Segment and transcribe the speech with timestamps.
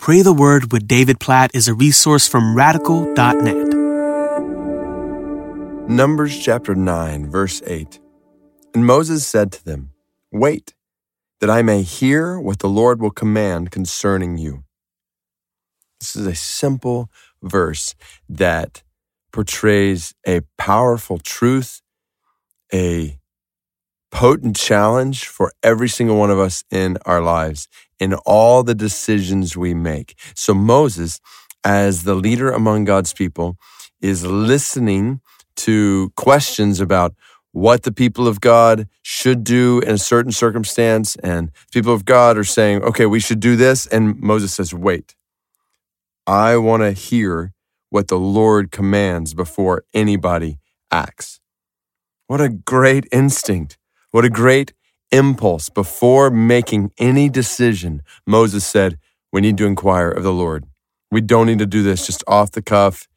[0.00, 3.68] Pray the Word with David Platt is a resource from radical.net.
[5.90, 8.00] Numbers chapter 9, verse 8.
[8.72, 9.90] And Moses said to them,
[10.32, 10.72] Wait,
[11.40, 14.64] that I may hear what the Lord will command concerning you.
[16.00, 17.10] This is a simple
[17.42, 17.94] verse
[18.26, 18.82] that
[19.32, 21.82] portrays a powerful truth,
[22.72, 23.19] a
[24.10, 27.68] potent challenge for every single one of us in our lives,
[27.98, 30.16] in all the decisions we make.
[30.34, 31.20] So Moses,
[31.64, 33.56] as the leader among God's people,
[34.00, 35.20] is listening
[35.56, 37.14] to questions about
[37.52, 41.16] what the people of God should do in a certain circumstance.
[41.16, 43.86] And people of God are saying, okay, we should do this.
[43.86, 45.14] And Moses says, wait,
[46.26, 47.52] I want to hear
[47.90, 50.58] what the Lord commands before anybody
[50.90, 51.40] acts.
[52.28, 53.76] What a great instinct.
[54.12, 54.72] What a great
[55.12, 55.68] impulse.
[55.68, 58.98] Before making any decision, Moses said,
[59.32, 60.66] We need to inquire of the Lord.
[61.10, 63.08] We don't need to do this just off the cuff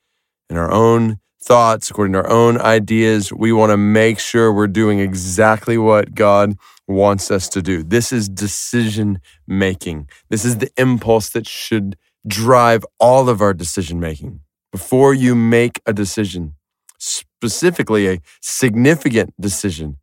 [0.50, 3.34] in our own thoughts, according to our own ideas.
[3.34, 7.84] We want to make sure we're doing exactly what God wants us to do.
[7.84, 10.10] This is decision making.
[10.30, 14.41] This is the impulse that should drive all of our decision making.
[14.72, 16.54] Before you make a decision,
[16.98, 19.98] specifically a significant decision,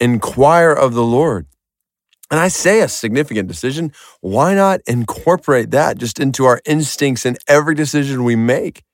[0.00, 1.46] inquire of the Lord.
[2.30, 3.92] And I say a significant decision.
[4.20, 8.84] Why not incorporate that just into our instincts in every decision we make?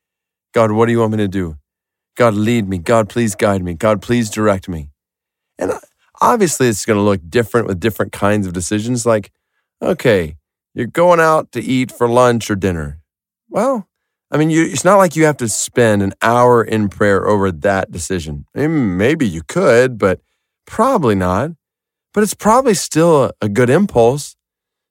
[0.55, 1.57] God, what do you want me to do?
[2.17, 2.79] God, lead me.
[2.79, 3.75] God, please guide me.
[3.75, 4.89] God, please direct me.
[5.59, 5.73] And
[6.21, 9.05] obviously, it's going to look different with different kinds of decisions.
[9.05, 9.31] Like,
[9.83, 10.37] okay,
[10.75, 13.01] you're going out to eat for lunch or dinner.
[13.51, 13.87] Well,
[14.31, 17.53] I mean, you, it's not like you have to spend an hour in prayer over
[17.53, 18.47] that decision.
[18.55, 20.21] Maybe you could, but
[20.67, 21.53] Probably not.
[22.13, 24.37] But it's probably still a, a good impulse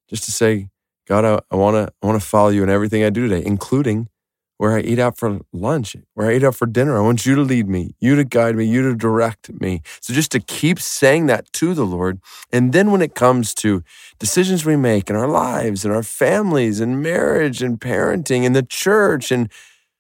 [0.08, 0.70] just to say,
[1.08, 4.10] God, I, to I want to follow you in everything I do today, including
[4.58, 6.98] where I eat out for lunch, where I eat out for dinner.
[6.98, 9.82] I want you to lead me, you to guide me, you to direct me.
[10.00, 12.20] So just to keep saying that to the Lord.
[12.52, 13.84] And then when it comes to
[14.18, 18.64] decisions we make in our lives and our families and marriage and parenting and the
[18.64, 19.50] church and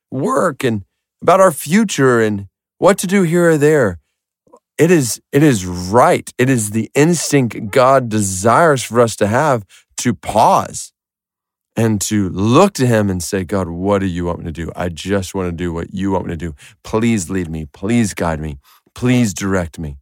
[0.10, 0.86] work and
[1.22, 2.48] about our future and
[2.78, 4.00] what to do here or there,
[4.78, 6.32] it is it is right.
[6.38, 9.66] It is the instinct god desires for us to have
[9.98, 10.92] to pause
[11.76, 14.72] and to look to him and say god what do you want me to do?
[14.76, 16.56] I just want to do what you want me to do.
[16.84, 17.66] Please lead me.
[17.66, 18.58] Please guide me.
[18.94, 19.98] Please direct me.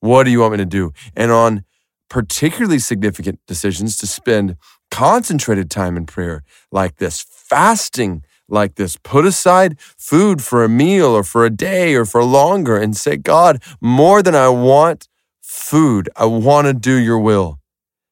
[0.00, 0.92] What do you want me to do?
[1.16, 1.64] And on
[2.08, 4.56] particularly significant decisions to spend
[4.90, 6.42] concentrated time in prayer
[6.72, 8.96] like this fasting like this.
[8.96, 13.16] Put aside food for a meal or for a day or for longer and say,
[13.16, 15.08] God, more than I want
[15.40, 17.58] food, I want to do your will.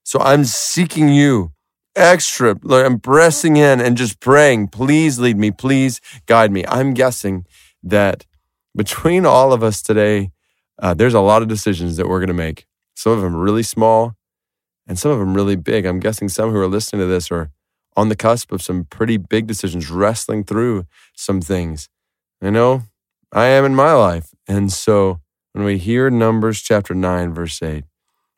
[0.03, 1.53] So I'm seeking you
[1.94, 2.56] extra.
[2.71, 6.65] I'm pressing in and just praying, please lead me, please guide me.
[6.66, 7.44] I'm guessing
[7.82, 8.25] that
[8.76, 10.31] between all of us today,
[10.81, 12.66] uh, there's a lot of decisions that we're going to make.
[12.94, 14.15] Some of them really small
[14.87, 15.84] and some of them really big.
[15.84, 17.50] I'm guessing some who are listening to this are
[17.99, 20.87] on the cusp of some pretty big decisions, wrestling through
[21.17, 21.89] some things.
[22.41, 22.83] I know
[23.33, 24.29] I am in my life.
[24.47, 25.21] And so
[25.53, 27.83] when we hear Numbers chapter 9, verse 8,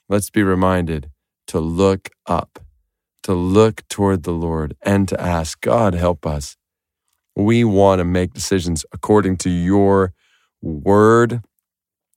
[0.08, 1.10] let's be reminded
[1.48, 2.58] to look up,
[3.22, 6.56] to look toward the Lord, and to ask, God, help us.
[7.36, 10.14] We want to make decisions according to your
[10.62, 11.42] word,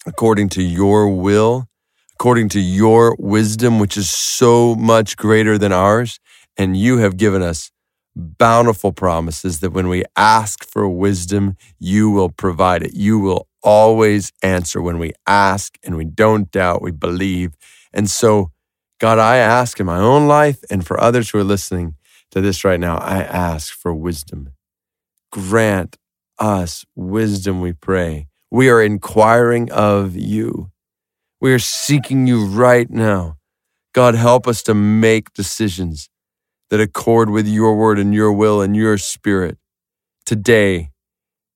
[0.05, 1.67] according to your will,
[2.13, 6.21] according to your wisdom, which is so much greater than ours.
[6.57, 7.71] And you have given us
[8.15, 12.93] bountiful promises that when we ask for wisdom, you will provide it.
[12.93, 17.53] You will always answer when we ask and we don't doubt, we believe.
[17.93, 18.51] And so,
[18.99, 21.95] God, I ask in my own life and for others who are listening
[22.31, 24.53] to this right now, I ask for wisdom.
[25.31, 25.97] Grant
[26.39, 28.27] us wisdom, we pray.
[28.51, 30.71] We are inquiring of you.
[31.41, 33.37] We are seeking you right now.
[33.93, 36.09] God, help us to make decisions
[36.73, 39.59] that accord with your word and your will and your spirit
[40.25, 40.89] today.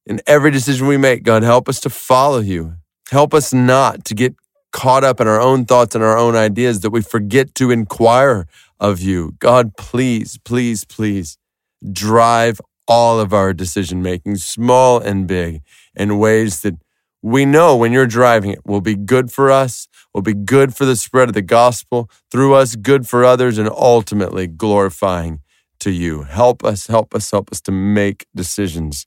[0.06, 2.75] In every decision we make, God, help us to follow you.
[3.09, 4.36] Help us not to get
[4.71, 8.45] caught up in our own thoughts and our own ideas that we forget to inquire
[8.80, 9.33] of you.
[9.39, 11.39] God, please, please, please
[11.92, 15.63] drive all of our decision making, small and big,
[15.95, 16.75] in ways that
[17.22, 20.86] we know when you're driving it will be good for us, will be good for
[20.86, 25.42] the spread of the gospel, through us, good for others, and ultimately glorifying
[25.80, 26.24] to you.
[26.24, 29.06] Help us, help us, help us to make decisions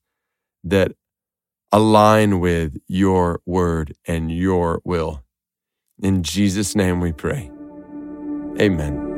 [0.65, 0.93] that
[1.73, 5.23] align with your word and your will.
[6.03, 7.51] In Jesus' name we pray.
[8.61, 9.10] Amen.